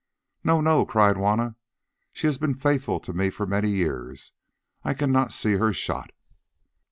"No! 0.43 0.61
no!" 0.61 0.83
cried 0.83 1.15
Juanna, 1.15 1.57
"she 2.11 2.25
has 2.25 2.39
been 2.39 2.55
faithful 2.55 2.99
to 2.99 3.13
me 3.13 3.29
for 3.29 3.45
many 3.45 3.69
years. 3.69 4.33
I 4.83 4.95
cannot 4.95 5.31
see 5.31 5.57
her 5.57 5.71
shot." 5.73 6.09